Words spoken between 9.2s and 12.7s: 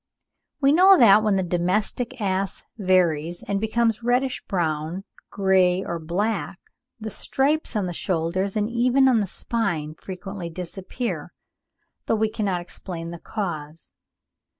spine frequently disappear, though we cannot